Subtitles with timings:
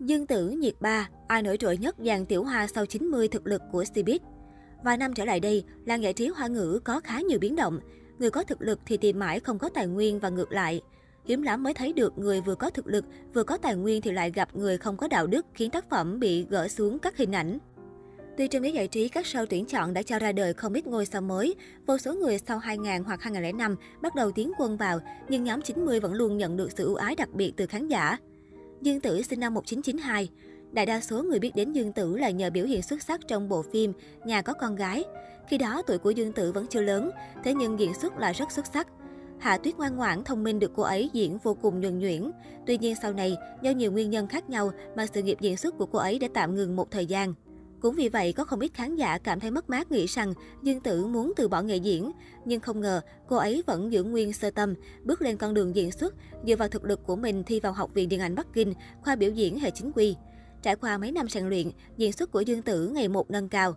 [0.00, 3.62] Dương Tử, Nhiệt Ba, ai nổi trội nhất dàn tiểu hoa sau 90 thực lực
[3.72, 4.18] của Cbiz?
[4.84, 7.80] Vài năm trở lại đây, làng giải trí hoa ngữ có khá nhiều biến động.
[8.18, 10.80] Người có thực lực thì tìm mãi không có tài nguyên và ngược lại.
[11.24, 14.10] Hiếm lắm mới thấy được người vừa có thực lực, vừa có tài nguyên thì
[14.10, 17.34] lại gặp người không có đạo đức khiến tác phẩm bị gỡ xuống các hình
[17.34, 17.58] ảnh.
[18.36, 20.86] Tuy trong giới giải trí, các show tuyển chọn đã cho ra đời không ít
[20.86, 21.54] ngôi sao mới,
[21.86, 26.00] vô số người sau 2000 hoặc 2005 bắt đầu tiến quân vào, nhưng nhóm 90
[26.00, 28.16] vẫn luôn nhận được sự ưu ái đặc biệt từ khán giả.
[28.82, 30.28] Dương Tử sinh năm 1992.
[30.72, 33.48] Đại đa số người biết đến Dương Tử là nhờ biểu hiện xuất sắc trong
[33.48, 33.92] bộ phim
[34.24, 35.04] Nhà có con gái.
[35.48, 37.10] Khi đó tuổi của Dương Tử vẫn chưa lớn,
[37.44, 38.88] thế nhưng diễn xuất là rất xuất sắc.
[39.38, 42.30] Hạ Tuyết ngoan ngoãn, thông minh được cô ấy diễn vô cùng nhuần nhuyễn.
[42.66, 45.78] Tuy nhiên sau này, do nhiều nguyên nhân khác nhau mà sự nghiệp diễn xuất
[45.78, 47.34] của cô ấy đã tạm ngừng một thời gian.
[47.80, 50.80] Cũng vì vậy, có không ít khán giả cảm thấy mất mát nghĩ rằng Dương
[50.80, 52.12] Tử muốn từ bỏ nghề diễn.
[52.44, 55.92] Nhưng không ngờ, cô ấy vẫn giữ nguyên sơ tâm, bước lên con đường diễn
[55.92, 56.14] xuất,
[56.46, 59.16] dựa vào thực lực của mình thi vào Học viện Điện ảnh Bắc Kinh, khoa
[59.16, 60.16] biểu diễn hệ chính quy.
[60.62, 63.76] Trải qua mấy năm rèn luyện, diễn xuất của Dương Tử ngày một nâng cao.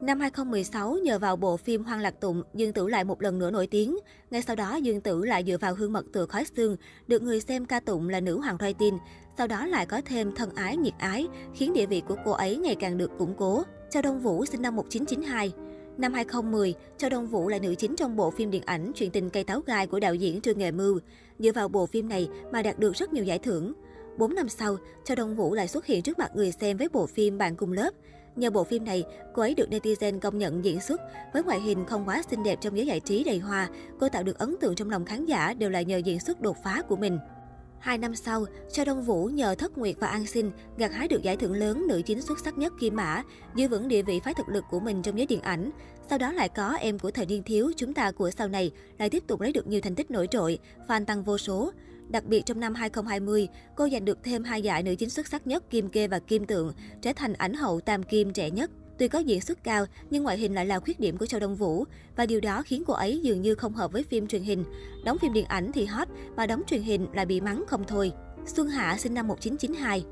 [0.00, 3.50] Năm 2016, nhờ vào bộ phim Hoang Lạc Tụng, Dương Tử lại một lần nữa
[3.50, 3.98] nổi tiếng.
[4.30, 7.40] Ngay sau đó, Dương Tử lại dựa vào hương mật tựa khói xương, được người
[7.40, 8.94] xem ca tụng là nữ hoàng thoai tin.
[9.38, 12.56] Sau đó lại có thêm thân ái nhiệt ái, khiến địa vị của cô ấy
[12.56, 13.62] ngày càng được củng cố.
[13.90, 15.52] Châu Đông Vũ sinh năm 1992.
[15.96, 19.30] Năm 2010, Châu Đông Vũ là nữ chính trong bộ phim điện ảnh Chuyện tình
[19.30, 20.98] cây táo gai của đạo diễn Trương Nghệ Mưu.
[21.38, 23.72] Dựa vào bộ phim này mà đạt được rất nhiều giải thưởng.
[24.18, 27.06] 4 năm sau, Châu Đông Vũ lại xuất hiện trước mặt người xem với bộ
[27.06, 27.90] phim Bạn cùng lớp.
[28.36, 29.04] Nhờ bộ phim này,
[29.34, 31.00] cô ấy được netizen công nhận diễn xuất.
[31.32, 33.68] Với ngoại hình không quá xinh đẹp trong giới giải trí đầy hoa,
[34.00, 36.56] cô tạo được ấn tượng trong lòng khán giả đều là nhờ diễn xuất đột
[36.64, 37.18] phá của mình.
[37.78, 41.22] Hai năm sau, cho Đông Vũ nhờ Thất Nguyệt và An Sinh gặt hái được
[41.22, 43.22] giải thưởng lớn nữ chính xuất sắc nhất Kim Mã,
[43.54, 45.70] giữ vững địa vị phái thực lực của mình trong giới điện ảnh.
[46.10, 49.10] Sau đó lại có em của thời niên thiếu, chúng ta của sau này lại
[49.10, 51.70] tiếp tục lấy được nhiều thành tích nổi trội, fan tăng vô số.
[52.08, 55.46] Đặc biệt trong năm 2020, cô giành được thêm hai giải nữ chính xuất sắc
[55.46, 58.70] nhất Kim Kê và Kim Tượng, trở thành ảnh hậu tam kim trẻ nhất.
[58.98, 61.56] Tuy có diễn xuất cao, nhưng ngoại hình lại là khuyết điểm của Châu Đông
[61.56, 61.84] Vũ
[62.16, 64.64] và điều đó khiến cô ấy dường như không hợp với phim truyền hình.
[65.04, 68.12] Đóng phim điện ảnh thì hot, mà đóng truyền hình lại bị mắng không thôi.
[68.46, 70.04] Xuân Hạ sinh năm 1992.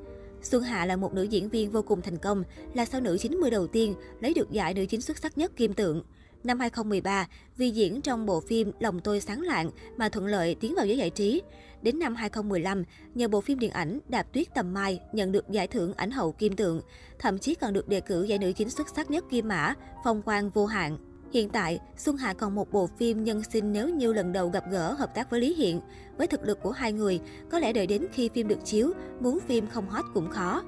[0.43, 2.45] Xuân Hạ là một nữ diễn viên vô cùng thành công,
[2.75, 5.73] là sao nữ 90 đầu tiên lấy được giải nữ chính xuất sắc nhất Kim
[5.73, 6.03] Tượng.
[6.45, 7.27] Năm 2013,
[7.57, 10.99] vì diễn trong bộ phim Lòng tôi sáng lạng mà thuận lợi tiến vào giới
[10.99, 11.43] giải trí.
[11.83, 15.67] Đến năm 2015, nhờ bộ phim điện ảnh Đạp tuyết tầm mai nhận được giải
[15.67, 16.81] thưởng ảnh hậu kim tượng,
[17.19, 20.23] thậm chí còn được đề cử giải nữ chính xuất sắc nhất Kim Mã, phong
[20.23, 20.99] quang vô hạn.
[21.33, 24.65] Hiện tại, Xuân Hạ còn một bộ phim nhân sinh nếu như lần đầu gặp
[24.71, 25.81] gỡ hợp tác với Lý Hiện.
[26.19, 27.21] Với thực lực của hai người,
[27.51, 30.63] có lẽ đợi đến khi phim được chiếu, muốn phim không hot cũng khó.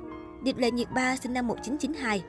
[0.44, 2.22] Địch Lệ Nhiệt Ba sinh năm 1992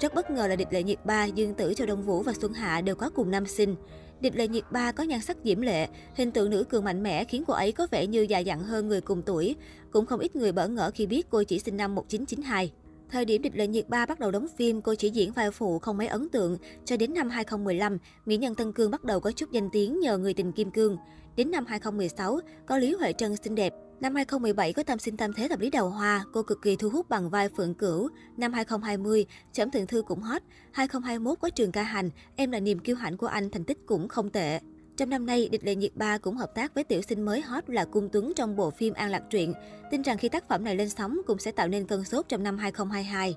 [0.00, 2.52] rất bất ngờ là địch lệ nhiệt ba, Dương Tử, Châu Đông Vũ và Xuân
[2.52, 3.76] Hạ đều có cùng năm sinh.
[4.20, 7.24] Địch lệ nhiệt ba có nhan sắc diễm lệ, hình tượng nữ cường mạnh mẽ
[7.24, 9.56] khiến cô ấy có vẻ như già dặn hơn người cùng tuổi.
[9.90, 12.72] Cũng không ít người bỡ ngỡ khi biết cô chỉ sinh năm 1992.
[13.10, 15.78] Thời điểm địch lệ nhiệt ba bắt đầu đóng phim, cô chỉ diễn vai phụ
[15.78, 16.58] không mấy ấn tượng.
[16.84, 20.18] Cho đến năm 2015, mỹ nhân Tân Cương bắt đầu có chút danh tiếng nhờ
[20.18, 20.96] người tình Kim Cương.
[21.36, 25.32] Đến năm 2016, có Lý Huệ Trân xinh đẹp, Năm 2017 có Tam sinh tam
[25.32, 28.08] thế thập lý đầu hoa, cô cực kỳ thu hút bằng vai Phượng Cửu.
[28.36, 30.42] Năm 2020, Chẩm Thượng Thư cũng hot.
[30.72, 34.08] 2021 có Trường Ca Hành, em là niềm kiêu hãnh của anh, thành tích cũng
[34.08, 34.60] không tệ.
[34.96, 37.70] Trong năm nay, Địch Lệ Nhiệt Ba cũng hợp tác với tiểu sinh mới hot
[37.70, 39.52] là Cung Tuấn trong bộ phim An Lạc Truyện.
[39.90, 42.42] Tin rằng khi tác phẩm này lên sóng cũng sẽ tạo nên cơn sốt trong
[42.42, 43.36] năm 2022.